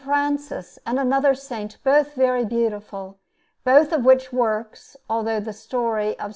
[0.03, 3.19] Francis and another Saint, both very beautiful;
[3.63, 6.29] both of which works, although the story of S.